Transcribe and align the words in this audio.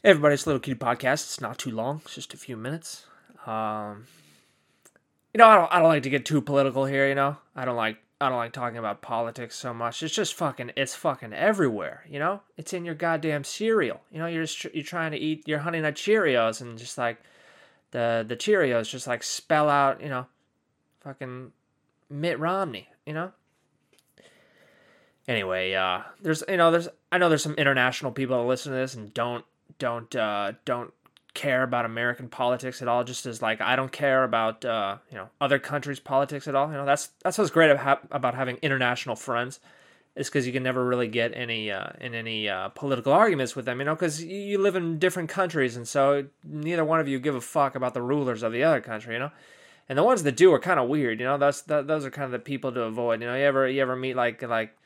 Hey 0.00 0.10
everybody, 0.10 0.34
it's 0.34 0.46
Little 0.46 0.60
Cutie 0.60 0.78
Podcast. 0.78 1.24
It's 1.24 1.40
not 1.40 1.58
too 1.58 1.72
long, 1.72 2.02
it's 2.04 2.14
just 2.14 2.32
a 2.32 2.36
few 2.36 2.56
minutes. 2.56 3.06
Um, 3.46 4.06
you 5.34 5.38
know, 5.38 5.48
I 5.48 5.56
don't, 5.56 5.72
I 5.72 5.80
don't 5.80 5.88
like 5.88 6.04
to 6.04 6.10
get 6.10 6.24
too 6.24 6.40
political 6.40 6.84
here. 6.84 7.08
You 7.08 7.16
know, 7.16 7.36
I 7.56 7.64
don't 7.64 7.74
like, 7.74 7.96
I 8.20 8.28
don't 8.28 8.38
like 8.38 8.52
talking 8.52 8.78
about 8.78 9.02
politics 9.02 9.56
so 9.56 9.74
much. 9.74 10.00
It's 10.04 10.14
just 10.14 10.34
fucking, 10.34 10.70
it's 10.76 10.94
fucking 10.94 11.32
everywhere. 11.32 12.04
You 12.08 12.20
know, 12.20 12.42
it's 12.56 12.72
in 12.72 12.84
your 12.84 12.94
goddamn 12.94 13.42
cereal. 13.42 14.00
You 14.12 14.20
know, 14.20 14.26
you're 14.26 14.44
just 14.44 14.72
you're 14.72 14.84
trying 14.84 15.10
to 15.10 15.18
eat 15.18 15.48
your 15.48 15.58
Honey 15.58 15.80
Nut 15.80 15.96
Cheerios 15.96 16.60
and 16.60 16.78
just 16.78 16.96
like 16.96 17.20
the 17.90 18.24
the 18.26 18.36
Cheerios 18.36 18.88
just 18.88 19.08
like 19.08 19.24
spell 19.24 19.68
out, 19.68 20.00
you 20.00 20.10
know, 20.10 20.26
fucking 21.00 21.50
Mitt 22.08 22.38
Romney. 22.38 22.86
You 23.04 23.14
know. 23.14 23.32
Anyway, 25.26 25.74
uh, 25.74 26.02
there's 26.22 26.44
you 26.48 26.56
know 26.56 26.70
there's 26.70 26.86
I 27.10 27.18
know 27.18 27.28
there's 27.28 27.42
some 27.42 27.54
international 27.54 28.12
people 28.12 28.40
that 28.40 28.48
listen 28.48 28.70
to 28.70 28.78
this 28.78 28.94
and 28.94 29.12
don't 29.12 29.44
don't 29.78 30.14
uh, 30.14 30.52
don't 30.64 30.92
care 31.34 31.62
about 31.62 31.84
American 31.84 32.28
politics 32.28 32.82
at 32.82 32.88
all. 32.88 33.04
Just 33.04 33.24
as 33.26 33.40
like 33.40 33.60
I 33.60 33.76
don't 33.76 33.92
care 33.92 34.24
about 34.24 34.64
uh, 34.64 34.98
you 35.10 35.16
know 35.16 35.28
other 35.40 35.58
countries' 35.58 36.00
politics 36.00 36.48
at 36.48 36.54
all. 36.54 36.68
You 36.68 36.74
know 36.74 36.86
that's 36.86 37.10
that's 37.22 37.38
what's 37.38 37.50
great 37.50 37.70
about 37.70 38.34
having 38.34 38.56
international 38.56 39.16
friends, 39.16 39.60
is 40.16 40.28
because 40.28 40.46
you 40.46 40.52
can 40.52 40.62
never 40.62 40.84
really 40.84 41.08
get 41.08 41.32
any 41.34 41.70
uh, 41.70 41.90
in 42.00 42.14
any 42.14 42.48
uh, 42.48 42.68
political 42.70 43.12
arguments 43.12 43.54
with 43.54 43.64
them. 43.64 43.78
You 43.78 43.86
know 43.86 43.94
because 43.94 44.22
you 44.22 44.58
live 44.58 44.76
in 44.76 44.98
different 44.98 45.28
countries, 45.28 45.76
and 45.76 45.86
so 45.86 46.26
neither 46.44 46.84
one 46.84 47.00
of 47.00 47.08
you 47.08 47.18
give 47.20 47.34
a 47.34 47.40
fuck 47.40 47.74
about 47.74 47.94
the 47.94 48.02
rulers 48.02 48.42
of 48.42 48.52
the 48.52 48.64
other 48.64 48.80
country. 48.80 49.14
You 49.14 49.20
know. 49.20 49.30
And 49.90 49.96
the 49.96 50.04
ones 50.04 50.22
that 50.24 50.36
do 50.36 50.52
are 50.52 50.58
kind 50.58 50.78
of 50.78 50.86
weird, 50.86 51.18
you 51.18 51.24
know. 51.24 51.38
That's 51.38 51.62
that, 51.62 51.86
those 51.86 52.04
are 52.04 52.10
kind 52.10 52.26
of 52.26 52.32
the 52.32 52.38
people 52.38 52.70
to 52.72 52.82
avoid. 52.82 53.22
You 53.22 53.26
know, 53.26 53.34
you 53.34 53.44
ever 53.44 53.66
you 53.66 53.80
ever 53.80 53.96
meet 53.96 54.16
like 54.16 54.42
like, 54.42 54.76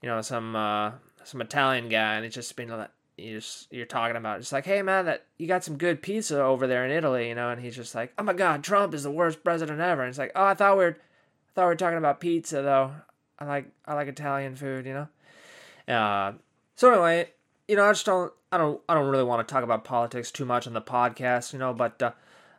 you 0.00 0.08
know, 0.08 0.22
some 0.22 0.56
uh, 0.56 0.92
some 1.24 1.42
Italian 1.42 1.90
guy, 1.90 2.14
and 2.14 2.24
he's 2.24 2.32
just 2.32 2.56
been 2.56 2.70
like, 2.70 2.88
you 3.20 3.38
just 3.38 3.72
you're 3.72 3.86
talking 3.86 4.16
about 4.16 4.38
it's 4.38 4.52
like 4.52 4.64
hey 4.64 4.82
man 4.82 5.04
that 5.04 5.26
you 5.38 5.46
got 5.46 5.62
some 5.64 5.76
good 5.76 6.02
pizza 6.02 6.42
over 6.42 6.66
there 6.66 6.84
in 6.84 6.90
italy 6.90 7.28
you 7.28 7.34
know 7.34 7.50
and 7.50 7.60
he's 7.60 7.76
just 7.76 7.94
like 7.94 8.12
oh 8.18 8.22
my 8.22 8.32
god 8.32 8.64
trump 8.64 8.94
is 8.94 9.02
the 9.02 9.10
worst 9.10 9.44
president 9.44 9.80
ever. 9.80 10.02
And 10.02 10.08
it's 10.08 10.18
like 10.18 10.32
oh 10.34 10.44
i 10.44 10.54
thought 10.54 10.78
we 10.78 10.84
are 10.84 10.98
i 10.98 11.50
thought 11.54 11.62
we 11.62 11.66
were 11.66 11.76
talking 11.76 11.98
about 11.98 12.20
pizza 12.20 12.62
though. 12.62 12.92
I 13.38 13.44
like 13.44 13.70
i 13.86 13.94
like 13.94 14.08
italian 14.08 14.56
food 14.56 14.86
you 14.86 14.94
know? 14.94 15.94
Uh 15.94 16.32
so 16.76 16.90
anyway 16.92 17.30
you 17.68 17.76
know 17.76 17.84
i 17.84 17.92
just 17.92 18.06
don't 18.06 18.32
i 18.52 18.58
don't 18.58 18.80
i 18.88 18.94
don't 18.94 19.08
really 19.08 19.24
want 19.24 19.46
to 19.46 19.52
talk 19.52 19.64
about 19.64 19.84
politics 19.84 20.30
too 20.30 20.44
much 20.44 20.66
on 20.66 20.72
the 20.72 20.80
podcast 20.80 21.52
you 21.52 21.58
know 21.58 21.72
but 21.72 22.02
uh, 22.02 22.10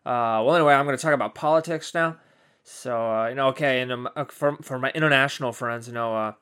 uh 0.08 0.44
well 0.44 0.56
anyway 0.56 0.74
i'm 0.74 0.86
going 0.86 0.98
to 0.98 1.02
talk 1.02 1.14
about 1.14 1.36
politics 1.36 1.94
now. 1.94 2.18
So 2.64 2.96
uh, 2.96 3.28
you 3.28 3.36
know 3.36 3.48
okay 3.48 3.82
and 3.82 3.92
um, 3.92 4.10
uh, 4.16 4.26
for 4.26 4.56
for 4.62 4.78
my 4.78 4.92
international 4.92 5.52
friends 5.52 5.88
you 5.88 5.94
know 5.94 6.16
uh 6.16 6.34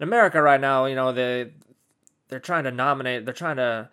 in 0.00 0.04
america 0.08 0.40
right 0.40 0.60
now 0.60 0.86
you 0.86 0.94
know 0.94 1.12
the 1.12 1.50
they're 2.28 2.40
trying 2.40 2.64
to 2.64 2.70
nominate. 2.70 3.24
They're 3.24 3.34
trying 3.34 3.56
to 3.56 3.88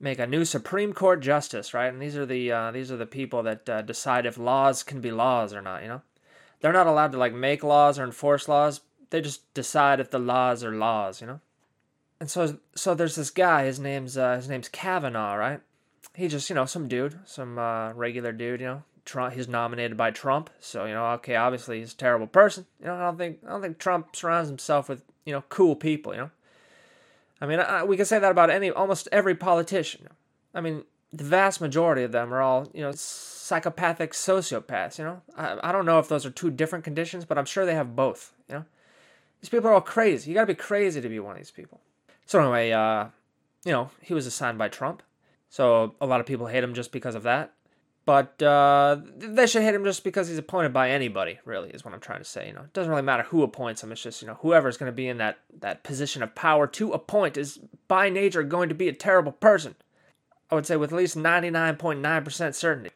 make 0.00 0.18
a 0.18 0.26
new 0.26 0.44
Supreme 0.44 0.92
Court 0.92 1.20
justice, 1.20 1.74
right? 1.74 1.92
And 1.92 2.00
these 2.00 2.16
are 2.16 2.26
the 2.26 2.50
uh, 2.50 2.70
these 2.70 2.90
are 2.90 2.96
the 2.96 3.06
people 3.06 3.42
that 3.42 3.68
uh, 3.68 3.82
decide 3.82 4.26
if 4.26 4.38
laws 4.38 4.82
can 4.82 5.00
be 5.00 5.10
laws 5.10 5.52
or 5.52 5.60
not. 5.60 5.82
You 5.82 5.88
know, 5.88 6.02
they're 6.60 6.72
not 6.72 6.86
allowed 6.86 7.12
to 7.12 7.18
like 7.18 7.34
make 7.34 7.64
laws 7.64 7.98
or 7.98 8.04
enforce 8.04 8.48
laws. 8.48 8.80
They 9.10 9.20
just 9.20 9.52
decide 9.54 10.00
if 10.00 10.10
the 10.10 10.18
laws 10.18 10.64
are 10.64 10.74
laws. 10.74 11.20
You 11.20 11.26
know, 11.26 11.40
and 12.20 12.30
so 12.30 12.58
so 12.74 12.94
there's 12.94 13.16
this 13.16 13.30
guy. 13.30 13.64
His 13.64 13.80
name's 13.80 14.16
uh, 14.16 14.36
his 14.36 14.48
name's 14.48 14.68
Kavanaugh, 14.68 15.34
right? 15.34 15.60
He 16.14 16.28
just 16.28 16.48
you 16.48 16.54
know 16.54 16.66
some 16.66 16.88
dude, 16.88 17.18
some 17.24 17.58
uh, 17.58 17.92
regular 17.92 18.32
dude. 18.32 18.60
You 18.60 18.66
know, 18.66 18.82
Trump. 19.04 19.34
He's 19.34 19.48
nominated 19.48 19.96
by 19.96 20.10
Trump, 20.10 20.50
so 20.60 20.84
you 20.84 20.94
know, 20.94 21.06
okay, 21.14 21.34
obviously 21.34 21.80
he's 21.80 21.92
a 21.92 21.96
terrible 21.96 22.28
person. 22.28 22.66
You 22.80 22.86
know, 22.86 22.94
I 22.94 23.00
don't 23.00 23.18
think 23.18 23.38
I 23.44 23.50
don't 23.50 23.62
think 23.62 23.78
Trump 23.78 24.14
surrounds 24.14 24.48
himself 24.48 24.88
with 24.88 25.02
you 25.24 25.32
know 25.32 25.42
cool 25.48 25.74
people. 25.74 26.12
You 26.12 26.20
know 26.20 26.30
I 27.44 27.46
mean, 27.46 27.60
I, 27.60 27.84
we 27.84 27.98
can 27.98 28.06
say 28.06 28.18
that 28.18 28.30
about 28.30 28.48
any 28.48 28.70
almost 28.70 29.06
every 29.12 29.34
politician. 29.34 30.08
I 30.54 30.62
mean, 30.62 30.84
the 31.12 31.24
vast 31.24 31.60
majority 31.60 32.02
of 32.02 32.10
them 32.10 32.32
are 32.32 32.40
all 32.40 32.70
you 32.72 32.80
know 32.80 32.92
psychopathic 32.94 34.12
sociopaths. 34.12 34.96
You 34.98 35.04
know, 35.04 35.20
I, 35.36 35.58
I 35.62 35.70
don't 35.70 35.84
know 35.84 35.98
if 35.98 36.08
those 36.08 36.24
are 36.24 36.30
two 36.30 36.50
different 36.50 36.84
conditions, 36.86 37.26
but 37.26 37.36
I'm 37.36 37.44
sure 37.44 37.66
they 37.66 37.74
have 37.74 37.94
both. 37.94 38.32
You 38.48 38.54
know, 38.54 38.64
these 39.42 39.50
people 39.50 39.68
are 39.68 39.74
all 39.74 39.82
crazy. 39.82 40.30
You 40.30 40.34
got 40.34 40.40
to 40.40 40.46
be 40.46 40.54
crazy 40.54 41.02
to 41.02 41.08
be 41.08 41.20
one 41.20 41.32
of 41.32 41.38
these 41.38 41.50
people. 41.50 41.82
So 42.24 42.40
anyway, 42.40 42.70
uh, 42.72 43.08
you 43.62 43.72
know, 43.72 43.90
he 44.00 44.14
was 44.14 44.24
assigned 44.24 44.56
by 44.56 44.68
Trump, 44.68 45.02
so 45.50 45.96
a 46.00 46.06
lot 46.06 46.20
of 46.20 46.26
people 46.26 46.46
hate 46.46 46.64
him 46.64 46.72
just 46.72 46.92
because 46.92 47.14
of 47.14 47.24
that. 47.24 47.52
But 48.06 48.42
uh, 48.42 48.98
they 49.16 49.46
should 49.46 49.62
hate 49.62 49.74
him 49.74 49.84
just 49.84 50.04
because 50.04 50.28
he's 50.28 50.36
appointed 50.36 50.74
by 50.74 50.90
anybody. 50.90 51.38
Really, 51.46 51.70
is 51.70 51.84
what 51.84 51.94
I'm 51.94 52.00
trying 52.00 52.18
to 52.18 52.24
say. 52.24 52.48
You 52.48 52.52
know, 52.52 52.60
it 52.60 52.72
doesn't 52.74 52.90
really 52.90 53.02
matter 53.02 53.22
who 53.22 53.42
appoints 53.42 53.82
him. 53.82 53.92
It's 53.92 54.02
just 54.02 54.20
you 54.20 54.28
know 54.28 54.38
whoever's 54.42 54.76
going 54.76 54.92
to 54.92 54.96
be 54.96 55.08
in 55.08 55.16
that 55.18 55.38
that 55.60 55.84
position 55.84 56.22
of 56.22 56.34
power 56.34 56.66
to 56.66 56.92
appoint 56.92 57.38
is 57.38 57.58
by 57.88 58.10
nature 58.10 58.42
going 58.42 58.68
to 58.68 58.74
be 58.74 58.88
a 58.88 58.92
terrible 58.92 59.32
person. 59.32 59.74
I 60.50 60.54
would 60.54 60.66
say 60.66 60.76
with 60.76 60.92
at 60.92 60.98
least 60.98 61.16
99.9% 61.16 62.54
certainty. 62.54 62.90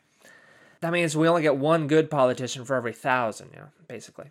That 0.80 0.92
means 0.92 1.16
we 1.16 1.26
only 1.26 1.42
get 1.42 1.56
one 1.56 1.86
good 1.86 2.10
politician 2.10 2.66
for 2.66 2.76
every 2.76 2.92
thousand. 2.92 3.50
You 3.54 3.60
know, 3.60 3.68
basically. 3.88 4.26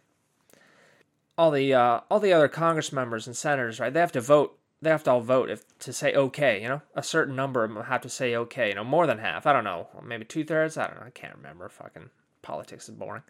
All 1.40 1.50
the 1.50 1.74
uh, 1.74 2.02
all 2.10 2.20
the 2.20 2.34
other 2.34 2.48
Congress 2.48 2.92
members 2.92 3.26
and 3.26 3.36
senators, 3.36 3.80
right? 3.80 3.92
They 3.92 4.00
have 4.00 4.12
to 4.12 4.22
vote 4.22 4.57
they 4.82 4.90
have 4.90 5.04
to 5.04 5.12
all 5.12 5.22
vote 5.22 5.50
if 5.50 5.64
to 5.80 5.94
say 5.94 6.14
okay. 6.14 6.62
You 6.62 6.70
know, 6.70 6.82
a 6.96 7.04
certain 7.04 7.36
number 7.36 7.64
of 7.64 7.74
them 7.74 7.84
have 7.84 8.02
to 8.02 8.10
say 8.10 8.36
okay. 8.36 8.70
You 8.70 8.76
know, 8.76 8.84
more 8.84 9.08
than 9.08 9.18
half. 9.20 9.46
I 9.46 9.54
don't 9.54 9.64
know, 9.64 9.88
maybe 10.04 10.26
two 10.26 10.44
thirds. 10.44 10.78
I 10.78 10.88
don't 10.88 11.00
know. 11.00 11.08
I 11.08 11.12
can't 11.12 11.36
remember. 11.36 11.70
Fucking 11.70 12.10
politics 12.42 12.88
is 12.88 12.96
boring. 12.96 13.24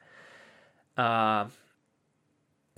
Uh, 0.97 1.47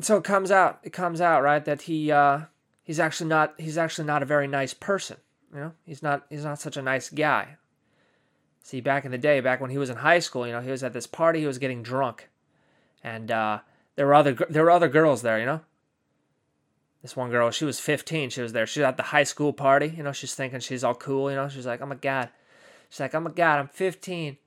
so 0.01 0.17
it 0.17 0.23
comes 0.23 0.51
out. 0.51 0.79
It 0.83 0.93
comes 0.93 1.21
out 1.21 1.43
right 1.43 1.63
that 1.65 1.83
he 1.83 2.11
uh, 2.11 2.41
he's 2.83 2.99
actually 2.99 3.29
not 3.29 3.55
he's 3.57 3.77
actually 3.77 4.05
not 4.05 4.23
a 4.23 4.27
very 4.27 4.47
nice 4.47 4.73
person. 4.73 5.17
You 5.53 5.59
know, 5.59 5.71
he's 5.85 6.03
not 6.03 6.25
he's 6.29 6.43
not 6.43 6.59
such 6.59 6.77
a 6.77 6.81
nice 6.81 7.09
guy. 7.09 7.57
See, 8.61 8.81
back 8.81 9.05
in 9.05 9.11
the 9.11 9.17
day, 9.17 9.39
back 9.39 9.61
when 9.61 9.71
he 9.71 9.77
was 9.77 9.89
in 9.89 9.97
high 9.97 10.19
school, 10.19 10.45
you 10.45 10.53
know, 10.53 10.61
he 10.61 10.69
was 10.69 10.83
at 10.83 10.93
this 10.93 11.07
party. 11.07 11.39
He 11.39 11.47
was 11.47 11.57
getting 11.57 11.81
drunk, 11.81 12.29
and 13.03 13.31
uh, 13.31 13.59
there 13.95 14.05
were 14.05 14.13
other 14.13 14.33
there 14.49 14.63
were 14.63 14.71
other 14.71 14.89
girls 14.89 15.21
there. 15.21 15.39
You 15.39 15.45
know, 15.45 15.61
this 17.01 17.15
one 17.15 17.29
girl, 17.29 17.51
she 17.51 17.65
was 17.65 17.79
15. 17.79 18.29
She 18.29 18.41
was 18.41 18.53
there. 18.53 18.67
She 18.67 18.81
was 18.81 18.87
at 18.87 18.97
the 18.97 19.03
high 19.03 19.23
school 19.23 19.53
party. 19.53 19.93
You 19.95 20.03
know, 20.03 20.11
she's 20.11 20.35
thinking 20.35 20.59
she's 20.59 20.83
all 20.83 20.95
cool. 20.95 21.29
You 21.29 21.37
know, 21.37 21.47
she's 21.47 21.65
like, 21.65 21.81
oh 21.81 21.85
my 21.85 21.95
God. 21.95 22.29
She's 22.89 22.99
like, 22.99 23.15
oh 23.15 23.19
my 23.19 23.31
God, 23.31 23.59
I'm 23.59 23.67
15. 23.67 24.37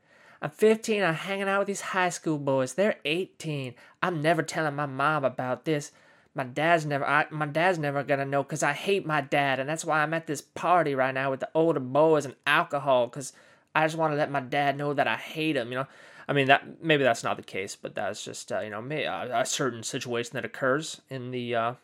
I'm 0.43 0.51
15. 0.51 1.03
I'm 1.03 1.15
hanging 1.15 1.49
out 1.49 1.61
with 1.61 1.69
these 1.69 1.81
high 1.81 2.11
school 2.11 2.39
boys. 2.39 2.75
They're 2.75 2.99
18. 3.05 3.75
I'm 4.03 4.21
never 4.21 4.43
telling 4.43 4.75
my 4.75 4.87
mom 4.87 5.25
about 5.25 5.65
this. 5.65 5.93
My 6.35 6.45
dad's 6.45 6.85
never, 6.85 7.07
I, 7.07 7.27
my 7.31 7.47
dad's 7.47 7.79
never 7.79 8.03
gonna 8.03 8.25
know 8.25 8.43
because 8.43 8.63
I 8.63 8.73
hate 8.73 9.05
my 9.05 9.21
dad, 9.21 9.61
and 9.61 9.69
that's 9.69 9.85
why 9.85 10.03
I'm 10.03 10.15
at 10.15 10.27
this 10.27 10.41
party 10.41 10.95
right 10.95 11.13
now 11.13 11.31
with 11.31 11.41
the 11.41 11.51
older 11.55 11.79
boys 11.79 12.25
and 12.25 12.35
alcohol 12.47 13.07
because 13.07 13.35
I 13.75 13.85
just 13.85 13.99
want 13.99 14.13
to 14.13 14.17
let 14.17 14.31
my 14.31 14.41
dad 14.41 14.79
know 14.79 14.95
that 14.95 15.07
I 15.07 15.17
hate 15.17 15.57
him. 15.57 15.69
You 15.69 15.81
know, 15.81 15.87
I 16.27 16.33
mean 16.33 16.47
that 16.47 16.83
maybe 16.83 17.05
that's 17.05 17.23
not 17.23 17.37
the 17.37 17.43
case, 17.43 17.77
but 17.77 17.95
that's 17.95 18.25
just 18.25 18.51
uh, 18.51 18.61
you 18.61 18.71
know 18.71 18.83
a, 18.91 19.41
a 19.41 19.47
certain 19.47 19.83
situation 19.83 20.33
that 20.35 20.47
occurs 20.47 21.03
in 21.11 21.33
the 21.33 21.55
uh, 21.55 21.75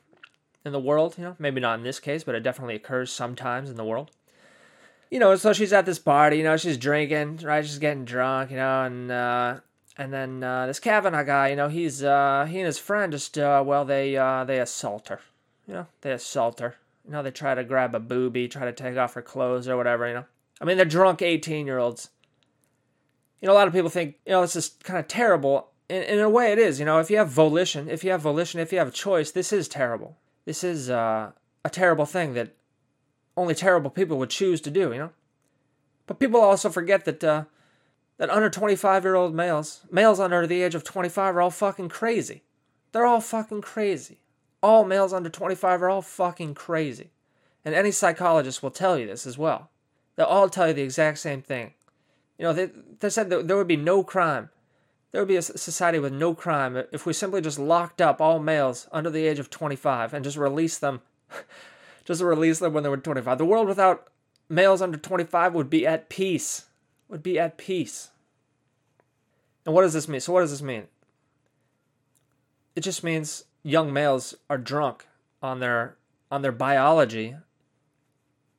in 0.64 0.72
the 0.72 0.80
world, 0.80 1.14
you 1.16 1.24
know, 1.24 1.36
maybe 1.38 1.60
not 1.60 1.78
in 1.78 1.84
this 1.84 2.00
case, 2.00 2.24
but 2.24 2.34
it 2.34 2.40
definitely 2.40 2.74
occurs 2.74 3.12
sometimes 3.12 3.70
in 3.70 3.76
the 3.76 3.84
world. 3.84 4.10
You 5.10 5.18
know, 5.18 5.34
so 5.36 5.52
she's 5.52 5.72
at 5.72 5.86
this 5.86 5.98
party, 5.98 6.38
you 6.38 6.44
know, 6.44 6.56
she's 6.56 6.76
drinking, 6.76 7.38
right? 7.38 7.64
She's 7.64 7.78
getting 7.78 8.04
drunk, 8.04 8.50
you 8.50 8.56
know, 8.56 8.84
and 8.84 9.10
uh, 9.10 9.60
and 9.96 10.12
then 10.12 10.44
uh, 10.44 10.66
this 10.66 10.80
Kavanaugh 10.80 11.24
guy, 11.24 11.48
you 11.48 11.56
know, 11.56 11.68
he's 11.68 12.02
uh, 12.02 12.46
he 12.48 12.58
and 12.58 12.66
his 12.66 12.78
friend 12.78 13.12
just 13.12 13.38
uh, 13.38 13.62
well, 13.64 13.84
they 13.84 14.16
uh, 14.16 14.44
they 14.44 14.60
assault 14.60 15.08
her, 15.08 15.20
you 15.66 15.74
know, 15.74 15.86
they 16.02 16.12
assault 16.12 16.60
her. 16.60 16.76
You 17.06 17.12
know, 17.12 17.22
they 17.22 17.30
try 17.30 17.54
to 17.54 17.64
grab 17.64 17.94
a 17.94 18.00
booby, 18.00 18.48
try 18.48 18.66
to 18.66 18.72
take 18.72 18.98
off 18.98 19.14
her 19.14 19.22
clothes 19.22 19.66
or 19.66 19.78
whatever, 19.78 20.06
you 20.06 20.14
know. 20.14 20.24
I 20.60 20.66
mean, 20.66 20.76
they're 20.76 20.84
drunk 20.84 21.22
18 21.22 21.66
year 21.66 21.78
olds. 21.78 22.10
You 23.40 23.46
know, 23.46 23.54
a 23.54 23.56
lot 23.56 23.66
of 23.66 23.72
people 23.72 23.88
think, 23.88 24.16
you 24.26 24.32
know, 24.32 24.42
this 24.42 24.56
is 24.56 24.68
kind 24.82 24.98
of 24.98 25.08
terrible. 25.08 25.70
In, 25.88 26.02
in 26.02 26.18
a 26.18 26.28
way, 26.28 26.52
it 26.52 26.58
is. 26.58 26.78
You 26.78 26.84
know, 26.84 26.98
if 26.98 27.10
you 27.10 27.16
have 27.16 27.30
volition, 27.30 27.88
if 27.88 28.04
you 28.04 28.10
have 28.10 28.20
volition, 28.20 28.60
if 28.60 28.72
you 28.72 28.78
have 28.78 28.88
a 28.88 28.92
choice, 28.92 29.30
this 29.30 29.54
is 29.54 29.68
terrible 29.68 30.18
this 30.48 30.64
is 30.64 30.88
uh, 30.88 31.32
a 31.62 31.68
terrible 31.68 32.06
thing 32.06 32.32
that 32.32 32.54
only 33.36 33.54
terrible 33.54 33.90
people 33.90 34.16
would 34.16 34.30
choose 34.30 34.62
to 34.62 34.70
do, 34.70 34.92
you 34.92 34.98
know? 34.98 35.10
But 36.06 36.18
people 36.18 36.40
also 36.40 36.70
forget 36.70 37.04
that 37.04 37.22
uh, 37.22 37.44
that 38.16 38.30
under 38.30 38.48
25 38.48 39.04
year 39.04 39.14
old 39.14 39.34
males, 39.34 39.82
males 39.90 40.18
under 40.18 40.46
the 40.46 40.62
age 40.62 40.74
of 40.74 40.84
25 40.84 41.36
are 41.36 41.42
all 41.42 41.50
fucking 41.50 41.90
crazy. 41.90 42.44
They're 42.92 43.04
all 43.04 43.20
fucking 43.20 43.60
crazy. 43.60 44.20
All 44.62 44.86
males 44.86 45.12
under 45.12 45.28
25 45.28 45.82
are 45.82 45.90
all 45.90 46.00
fucking 46.00 46.54
crazy. 46.54 47.10
And 47.62 47.74
any 47.74 47.90
psychologist 47.90 48.62
will 48.62 48.70
tell 48.70 48.98
you 48.98 49.06
this 49.06 49.26
as 49.26 49.36
well. 49.36 49.68
They'll 50.16 50.24
all 50.24 50.48
tell 50.48 50.68
you 50.68 50.72
the 50.72 50.80
exact 50.80 51.18
same 51.18 51.42
thing. 51.42 51.74
You 52.38 52.44
know, 52.44 52.54
they, 52.54 52.70
they 53.00 53.10
said 53.10 53.28
there 53.28 53.56
would 53.58 53.68
be 53.68 53.76
no 53.76 54.02
crime 54.02 54.48
there 55.10 55.20
would 55.20 55.28
be 55.28 55.36
a 55.36 55.42
society 55.42 55.98
with 55.98 56.12
no 56.12 56.34
crime 56.34 56.82
if 56.92 57.06
we 57.06 57.12
simply 57.12 57.40
just 57.40 57.58
locked 57.58 58.00
up 58.00 58.20
all 58.20 58.38
males 58.38 58.88
under 58.92 59.10
the 59.10 59.26
age 59.26 59.38
of 59.38 59.50
25 59.50 60.12
and 60.14 60.24
just 60.24 60.36
released 60.36 60.80
them 60.80 61.00
just 62.04 62.22
release 62.22 62.58
them 62.58 62.72
when 62.72 62.82
they 62.82 62.88
were 62.88 62.96
25 62.96 63.38
the 63.38 63.44
world 63.44 63.68
without 63.68 64.08
males 64.48 64.82
under 64.82 64.98
25 64.98 65.54
would 65.54 65.70
be 65.70 65.86
at 65.86 66.08
peace 66.08 66.66
would 67.08 67.22
be 67.22 67.38
at 67.38 67.58
peace. 67.58 68.10
And 69.64 69.74
what 69.74 69.82
does 69.82 69.94
this 69.94 70.08
mean? 70.08 70.20
So 70.20 70.32
what 70.32 70.40
does 70.40 70.50
this 70.50 70.62
mean? 70.62 70.84
It 72.76 72.82
just 72.82 73.02
means 73.02 73.44
young 73.62 73.92
males 73.92 74.34
are 74.48 74.58
drunk 74.58 75.06
on 75.42 75.60
their 75.60 75.96
on 76.30 76.42
their 76.42 76.52
biology 76.52 77.34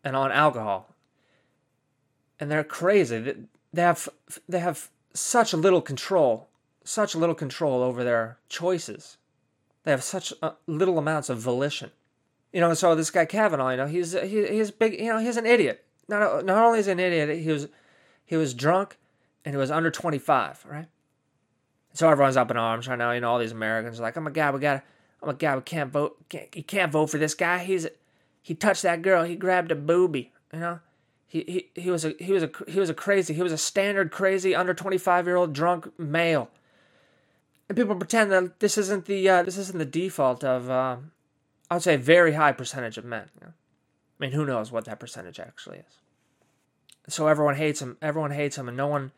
and 0.04 0.16
on 0.16 0.32
alcohol. 0.32 0.96
And 2.40 2.52
they're 2.52 2.64
crazy. 2.64 3.36
They 3.72 3.82
have 3.82 4.10
they 4.48 4.60
have 4.60 4.90
such 5.14 5.54
little 5.54 5.82
control, 5.82 6.50
such 6.84 7.16
little 7.16 7.36
control 7.36 7.82
over 7.82 8.04
their 8.04 8.38
choices. 8.48 9.18
They 9.84 9.92
have 9.92 10.04
such 10.04 10.34
uh, 10.42 10.52
little 10.68 10.98
amounts 10.98 11.30
of 11.30 11.40
volition. 11.40 11.92
You 12.52 12.62
know, 12.62 12.74
so 12.74 12.96
this 12.96 13.12
guy 13.12 13.26
Kavanaugh, 13.26 13.70
you 13.70 13.78
know, 13.78 13.88
he's 13.88 14.14
he, 14.14 14.48
he's 14.48 14.72
big. 14.72 15.00
You 15.00 15.14
know, 15.14 15.20
he's 15.20 15.38
an 15.38 15.46
idiot. 15.46 15.86
Not 16.08 16.46
not 16.46 16.64
only 16.64 16.80
is 16.80 16.88
he 16.88 16.92
an 16.92 17.00
idiot, 17.00 17.40
he 17.40 17.52
was 17.52 17.68
he 18.26 18.36
was 18.36 18.54
drunk 18.54 18.98
and 19.46 19.54
he 19.54 19.58
was 19.58 19.72
under 19.72 19.92
twenty 19.92 20.20
five, 20.20 20.66
right? 20.68 20.88
So 21.94 22.10
everyone's 22.10 22.38
up 22.38 22.52
in 22.52 22.58
arms 22.58 22.88
right 22.88 22.98
now. 22.98 23.12
You 23.12 23.22
know, 23.22 23.32
all 23.32 23.40
these 23.40 23.52
Americans 23.52 24.00
are 24.00 24.04
like, 24.04 24.18
"Oh 24.18 24.22
my 24.22 24.32
God, 24.32 24.54
we 24.54 24.60
gotta, 24.60 24.84
oh 25.22 25.28
my 25.28 25.34
God, 25.34 25.58
we 25.58 25.62
can't 25.62 25.92
vote. 25.92 26.18
Can't, 26.30 26.56
you 26.56 26.64
can't 26.64 26.92
vote 26.92 27.08
for 27.08 27.18
this 27.18 27.36
guy. 27.36 27.60
He's 27.60 27.88
he 28.42 28.56
touched 28.56 28.84
that 28.84 29.02
girl. 29.02 29.24
He 29.24 29.36
grabbed 29.36 29.72
a 29.72 29.76
booby. 29.76 30.32
You 30.54 30.60
know, 30.60 30.80
he, 31.30 31.70
he, 31.76 31.82
he 31.82 31.92
was 31.92 32.04
a 32.04 32.16
he 32.20 32.34
was 32.34 32.42
a 32.42 32.50
he 32.68 32.80
was 32.80 32.90
a 32.90 32.94
crazy. 32.94 33.36
He 33.36 33.44
was 33.44 33.52
a 33.52 33.58
standard 33.58 34.12
crazy 34.12 34.56
under 34.56 34.74
twenty 34.74 34.98
five 34.98 35.28
year 35.28 35.36
old 35.36 35.54
drunk 35.54 35.88
male. 35.98 36.50
And 37.70 37.78
people 37.78 37.96
pretend 37.96 38.32
that 38.32 38.60
this 38.60 38.80
isn't 38.80 39.06
the 39.06 39.30
uh, 39.30 39.44
this 39.44 39.56
isn't 39.56 39.78
the 39.78 39.86
default 39.86 40.44
of 40.44 40.72
uh, 40.72 40.98
I 41.70 41.76
would 41.76 41.84
say 41.84 41.98
very 41.98 42.34
high 42.34 42.52
percentage 42.52 42.98
of 42.98 43.06
men. 43.06 43.30
You 43.40 43.46
know? 43.46 43.54
I 44.20 44.24
mean, 44.24 44.32
who 44.32 44.44
knows 44.44 44.72
what 44.72 44.86
that 44.86 45.00
percentage 45.00 45.40
actually 45.40 45.78
is. 45.78 47.14
So 47.14 47.28
everyone 47.28 47.56
hates 47.56 47.80
him. 47.80 47.98
Everyone 48.02 48.32
hates 48.32 48.58
him, 48.58 48.68
and 48.68 48.76
no 48.76 48.88
one, 48.88 49.12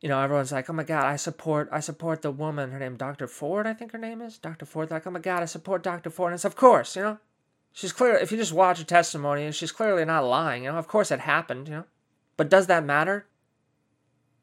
you 0.00 0.08
know, 0.08 0.20
everyone's 0.20 0.52
like, 0.52 0.70
"Oh 0.70 0.72
my 0.72 0.84
God, 0.84 1.04
I 1.04 1.16
support, 1.16 1.68
I 1.72 1.80
support 1.80 2.22
the 2.22 2.30
woman. 2.30 2.70
Her 2.70 2.78
name, 2.78 2.94
Dr. 2.96 3.26
Ford, 3.26 3.66
I 3.66 3.72
think 3.74 3.90
her 3.90 3.98
name 3.98 4.22
is 4.22 4.38
Dr. 4.38 4.66
Ford." 4.66 4.92
Like, 4.92 5.04
"Oh 5.04 5.10
my 5.10 5.18
God, 5.18 5.42
I 5.42 5.46
support 5.46 5.82
Dr. 5.82 6.10
Ford." 6.10 6.30
And 6.30 6.36
it's 6.36 6.44
of 6.44 6.54
course, 6.54 6.94
you 6.94 7.02
know, 7.02 7.18
She's 7.76 7.92
clear. 7.92 8.14
If 8.14 8.30
you 8.30 8.38
just 8.38 8.52
watch 8.52 8.78
her 8.78 8.84
testimony, 8.84 9.50
she's 9.50 9.72
clearly 9.72 10.04
not 10.04 10.24
lying. 10.24 10.62
You 10.62 10.70
know, 10.70 10.78
of 10.78 10.86
course 10.86 11.10
it 11.10 11.18
happened. 11.18 11.66
You 11.66 11.74
know, 11.74 11.84
but 12.36 12.48
does 12.48 12.68
that 12.68 12.84
matter? 12.84 13.26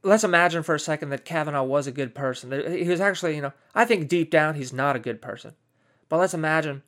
Let's 0.03 0.25
imagine 0.25 0.63
for 0.63 0.75
a 0.75 0.79
second 0.79 1.09
that 1.09 1.23
Kavanaugh 1.23 1.63
was 1.63 1.87
a 1.87 1.93
good 1.93 2.13
person. 2.13 2.51
He 2.51 2.89
was 2.89 2.99
actually, 2.99 3.35
you 3.37 3.41
know, 3.41 3.53
I 3.73 3.85
think 3.85 4.09
deep 4.09 4.31
down 4.31 4.55
he's 4.55 4.73
not 4.73 4.97
a 4.97 4.99
good 4.99 5.21
person. 5.21 5.53
But 6.09 6.17
let's 6.17 6.33
imagine 6.33 6.83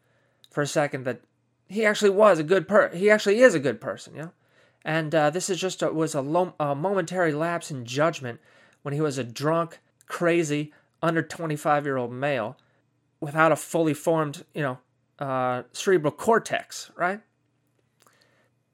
for 0.51 0.61
a 0.61 0.67
second 0.67 1.05
that 1.05 1.21
he 1.69 1.85
actually 1.85 2.09
was 2.09 2.39
a 2.39 2.43
good 2.43 2.67
per. 2.67 2.93
He 2.93 3.09
actually 3.09 3.39
is 3.39 3.55
a 3.55 3.59
good 3.59 3.79
person. 3.79 4.13
You 4.13 4.21
know, 4.23 4.31
and 4.83 5.15
uh, 5.15 5.29
this 5.29 5.49
is 5.49 5.61
just 5.61 5.81
a, 5.81 5.93
was 5.93 6.13
a, 6.13 6.21
lo- 6.21 6.55
a 6.59 6.75
momentary 6.75 7.31
lapse 7.31 7.71
in 7.71 7.85
judgment 7.85 8.41
when 8.81 8.93
he 8.93 8.99
was 8.99 9.17
a 9.17 9.23
drunk, 9.23 9.79
crazy, 10.07 10.73
under 11.01 11.21
twenty 11.21 11.55
five 11.55 11.85
year 11.85 11.95
old 11.95 12.11
male 12.11 12.57
without 13.21 13.53
a 13.53 13.55
fully 13.55 13.93
formed, 13.93 14.43
you 14.53 14.61
know, 14.61 14.79
uh, 15.23 15.63
cerebral 15.71 16.11
cortex, 16.11 16.91
right? 16.97 17.21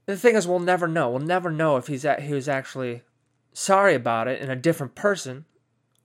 The 0.08 0.18
thing 0.18 0.36
is, 0.36 0.48
we'll 0.48 0.60
never 0.60 0.88
know. 0.88 1.12
We'll 1.12 1.20
never 1.20 1.52
know 1.52 1.78
if 1.78 1.86
he's 1.86 2.04
at, 2.04 2.24
he 2.24 2.34
was 2.34 2.50
actually 2.50 3.04
sorry 3.54 3.94
about 3.94 4.28
it 4.28 4.42
in 4.42 4.50
a 4.50 4.56
different 4.56 4.96
person, 4.96 5.46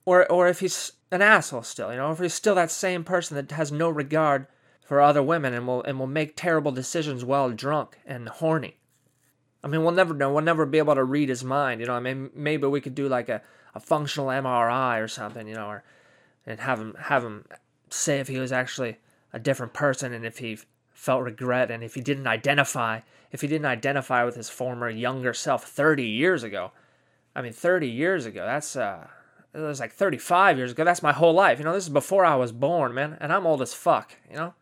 or 0.05 0.31
or 0.31 0.47
if 0.47 0.59
he's 0.59 0.91
an 1.11 1.23
asshole 1.23 1.63
still. 1.63 1.91
You 1.91 1.97
know, 1.97 2.11
if 2.11 2.19
he's 2.19 2.35
still 2.35 2.53
that 2.55 2.69
same 2.69 3.03
person 3.03 3.35
that 3.35 3.51
has 3.55 3.71
no 3.71 3.89
regard 3.89 4.45
for 4.85 5.01
other 5.01 5.23
women 5.23 5.55
and 5.55 5.65
will 5.65 5.81
and 5.81 5.97
will 5.97 6.05
make 6.05 6.35
terrible 6.35 6.71
decisions 6.71 7.25
while 7.25 7.49
drunk 7.49 7.97
and 8.05 8.29
horny. 8.29 8.77
I 9.63 9.67
mean, 9.67 9.81
we'll 9.81 9.93
never 9.93 10.13
know. 10.13 10.31
We'll 10.31 10.43
never 10.43 10.67
be 10.67 10.77
able 10.77 10.93
to 10.93 11.03
read 11.03 11.29
his 11.29 11.43
mind. 11.43 11.81
You 11.81 11.87
know, 11.87 11.95
I 11.95 11.99
mean, 11.99 12.29
maybe 12.35 12.67
we 12.67 12.81
could 12.81 12.93
do 12.93 13.09
like 13.09 13.29
a, 13.29 13.41
a 13.73 13.79
functional 13.79 14.27
MRI 14.27 15.01
or 15.01 15.07
something. 15.07 15.47
You 15.47 15.55
know, 15.55 15.67
or 15.69 15.83
and 16.45 16.59
have 16.59 16.79
him 16.79 16.95
have 16.99 17.23
him 17.23 17.45
say 17.89 18.19
if 18.19 18.27
he 18.27 18.37
was 18.37 18.51
actually 18.51 18.97
a 19.35 19.39
different 19.39 19.73
person 19.73 20.13
and 20.13 20.25
if 20.25 20.37
he 20.37 20.57
felt 20.93 21.21
regret 21.21 21.69
and 21.69 21.83
if 21.83 21.93
he 21.93 22.01
didn't 22.01 22.25
identify 22.25 23.01
if 23.31 23.41
he 23.41 23.47
didn't 23.47 23.65
identify 23.65 24.23
with 24.23 24.35
his 24.35 24.49
former 24.49 24.89
younger 24.89 25.33
self 25.33 25.65
30 25.65 26.05
years 26.05 26.41
ago. 26.41 26.71
I 27.35 27.41
mean 27.41 27.51
30 27.51 27.89
years 27.89 28.25
ago 28.25 28.45
that's 28.45 28.77
uh 28.77 29.07
it 29.53 29.59
was 29.59 29.79
like 29.79 29.93
35 29.93 30.57
years 30.57 30.71
ago. 30.71 30.83
That's 30.83 31.03
my 31.03 31.13
whole 31.13 31.33
life. 31.33 31.59
You 31.59 31.65
know 31.65 31.73
this 31.73 31.83
is 31.83 31.89
before 31.89 32.25
i 32.25 32.35
was 32.35 32.53
born 32.53 32.93
man 32.93 33.17
and 33.19 33.31
i'm 33.31 33.45
old 33.45 33.61
as 33.61 33.73
fuck 33.73 34.15
you 34.29 34.37
know? 34.37 34.53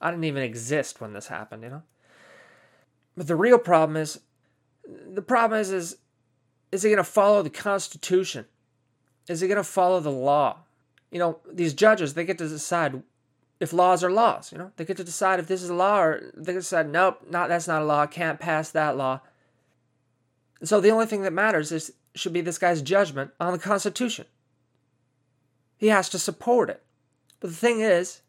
I 0.00 0.10
didn't 0.10 0.24
even 0.24 0.42
exist 0.42 1.00
when 1.00 1.12
this 1.12 1.28
happened 1.28 1.62
you 1.62 1.70
know? 1.70 1.82
But 3.16 3.28
the 3.28 3.36
real 3.36 3.58
problem 3.58 3.96
is 3.96 4.18
the 4.84 5.22
problem 5.22 5.60
is 5.60 5.70
is 5.70 5.98
is 6.72 6.82
he 6.82 6.90
going 6.90 6.96
to 6.96 7.04
follow 7.04 7.42
the 7.42 7.50
constitution? 7.50 8.46
Is 9.28 9.40
he 9.40 9.46
going 9.46 9.56
to 9.56 9.64
follow 9.64 10.00
the 10.00 10.10
law? 10.10 10.58
You 11.12 11.20
know 11.20 11.38
these 11.50 11.72
judges 11.72 12.14
they 12.14 12.24
get 12.24 12.38
to 12.38 12.48
decide 12.48 13.04
if 13.60 13.72
laws 13.72 14.04
are 14.04 14.10
laws. 14.10 14.52
You 14.52 14.58
know, 14.58 14.72
they 14.76 14.84
get 14.84 14.96
to 14.98 15.04
decide 15.04 15.40
if 15.40 15.48
this 15.48 15.62
is 15.62 15.70
a 15.70 15.74
law 15.74 16.00
or 16.00 16.30
they 16.34 16.52
can 16.52 16.60
decide, 16.60 16.90
nope, 16.90 17.20
not 17.30 17.48
that's 17.48 17.68
not 17.68 17.82
a 17.82 17.84
law. 17.84 18.06
Can't 18.06 18.40
pass 18.40 18.70
that 18.70 18.96
law. 18.96 19.20
So 20.62 20.80
the 20.80 20.90
only 20.90 21.06
thing 21.06 21.22
that 21.22 21.32
matters 21.32 21.72
is 21.72 21.92
should 22.14 22.32
be 22.32 22.40
this 22.40 22.58
guy's 22.58 22.82
judgment 22.82 23.30
on 23.38 23.52
the 23.52 23.58
Constitution. 23.58 24.26
He 25.76 25.88
has 25.88 26.08
to 26.10 26.18
support 26.18 26.70
it. 26.70 26.82
But 27.40 27.50
the 27.50 27.56
thing 27.56 27.80
is, 27.80 28.22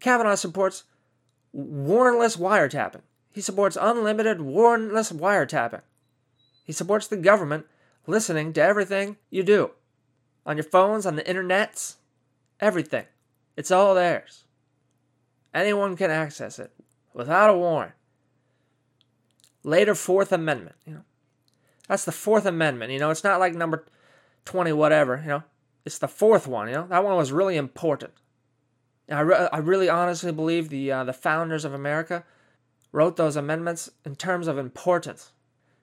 Kavanaugh 0.00 0.34
supports 0.34 0.84
warrantless 1.56 2.36
wiretapping. 2.36 3.02
He 3.32 3.40
supports 3.40 3.78
unlimited 3.80 4.38
warrantless 4.38 5.12
wiretapping. 5.12 5.82
He 6.64 6.72
supports 6.72 7.06
the 7.06 7.16
government 7.16 7.66
listening 8.06 8.52
to 8.54 8.62
everything 8.62 9.16
you 9.30 9.42
do 9.44 9.70
on 10.44 10.56
your 10.56 10.64
phones, 10.64 11.06
on 11.06 11.16
the 11.16 11.22
internets, 11.22 11.96
everything. 12.58 13.04
It's 13.56 13.70
all 13.70 13.94
theirs. 13.94 14.44
Anyone 15.52 15.96
can 15.96 16.10
access 16.10 16.58
it 16.58 16.72
without 17.12 17.50
a 17.50 17.56
warrant. 17.56 17.92
Later 19.62 19.94
Fourth 19.94 20.32
Amendment, 20.32 20.76
you 20.86 20.94
know. 20.94 21.04
That's 21.88 22.04
the 22.04 22.12
Fourth 22.12 22.46
Amendment, 22.46 22.92
you 22.92 22.98
know. 22.98 23.10
It's 23.10 23.24
not 23.24 23.40
like 23.40 23.54
number 23.54 23.84
20 24.44 24.72
whatever, 24.72 25.20
you 25.22 25.28
know. 25.28 25.42
It's 25.84 25.98
the 25.98 26.08
fourth 26.08 26.46
one, 26.46 26.68
you 26.68 26.74
know. 26.74 26.86
That 26.86 27.04
one 27.04 27.16
was 27.16 27.32
really 27.32 27.56
important. 27.56 28.12
And 29.08 29.18
I, 29.18 29.22
re- 29.22 29.48
I 29.52 29.58
really 29.58 29.88
honestly 29.88 30.32
believe 30.32 30.68
the 30.68 30.92
uh, 30.92 31.04
the 31.04 31.12
founders 31.12 31.64
of 31.64 31.74
America 31.74 32.24
wrote 32.92 33.16
those 33.16 33.36
amendments 33.36 33.90
in 34.04 34.16
terms 34.16 34.46
of 34.46 34.58
importance. 34.58 35.32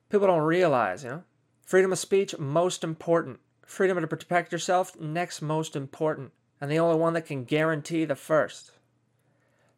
People 0.10 0.28
don't 0.28 0.44
realize, 0.44 1.04
you 1.04 1.10
know. 1.10 1.24
Freedom 1.66 1.92
of 1.92 2.00
speech 2.00 2.38
most 2.38 2.84
important. 2.84 3.40
Freedom 3.66 4.00
to 4.00 4.08
protect 4.08 4.54
yourself 4.54 4.98
next 5.00 5.42
most 5.42 5.76
important, 5.76 6.32
and 6.62 6.72
the 6.72 6.80
only 6.80 6.98
one 6.98 7.14
that 7.14 7.26
can 7.26 7.44
guarantee 7.44 8.06
the 8.06 8.16
first. 8.16 8.72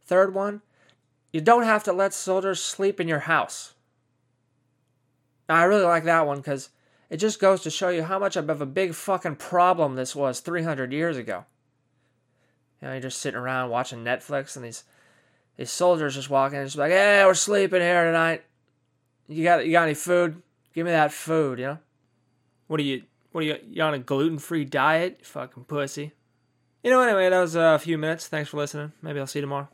Third 0.09 0.33
one, 0.33 0.63
you 1.31 1.39
don't 1.39 1.65
have 1.65 1.83
to 1.83 1.93
let 1.93 2.15
soldiers 2.15 2.59
sleep 2.59 2.99
in 2.99 3.07
your 3.07 3.19
house. 3.19 3.75
Now, 5.47 5.57
I 5.57 5.65
really 5.65 5.83
like 5.83 6.03
that 6.05 6.25
one 6.25 6.37
because 6.37 6.69
it 7.11 7.17
just 7.17 7.39
goes 7.39 7.61
to 7.61 7.69
show 7.69 7.89
you 7.89 8.01
how 8.01 8.17
much 8.17 8.35
of 8.35 8.49
a 8.49 8.65
big 8.65 8.95
fucking 8.95 9.35
problem 9.35 9.93
this 9.93 10.15
was 10.15 10.39
300 10.39 10.91
years 10.91 11.15
ago. 11.15 11.45
You 12.81 12.87
know, 12.87 12.93
you're 12.95 13.01
just 13.01 13.19
sitting 13.19 13.39
around 13.39 13.69
watching 13.69 14.03
Netflix 14.03 14.55
and 14.55 14.65
these 14.65 14.83
these 15.57 15.69
soldiers 15.69 16.15
just 16.15 16.31
walking 16.31 16.57
and 16.57 16.65
just 16.65 16.77
like, 16.77 16.91
hey, 16.91 17.23
we're 17.23 17.35
sleeping 17.35 17.81
here 17.81 18.05
tonight. 18.05 18.43
You 19.27 19.43
got 19.43 19.63
you 19.63 19.71
got 19.71 19.83
any 19.83 19.93
food? 19.93 20.41
Give 20.73 20.87
me 20.87 20.91
that 20.91 21.13
food, 21.13 21.59
you 21.59 21.65
know? 21.65 21.77
What 22.65 22.79
are 22.79 22.83
you 22.83 23.03
what 23.31 23.41
are 23.41 23.47
you 23.47 23.57
you 23.69 23.83
on 23.83 23.93
a 23.93 23.99
gluten 23.99 24.39
free 24.39 24.65
diet? 24.65 25.17
You 25.19 25.25
fucking 25.25 25.65
pussy. 25.65 26.13
You 26.83 26.89
know, 26.89 27.01
anyway, 27.01 27.29
that 27.29 27.39
was 27.39 27.55
uh, 27.55 27.75
a 27.75 27.79
few 27.79 27.99
minutes. 27.99 28.27
Thanks 28.27 28.49
for 28.49 28.57
listening. 28.57 28.93
Maybe 29.03 29.19
I'll 29.19 29.27
see 29.27 29.37
you 29.37 29.43
tomorrow. 29.43 29.69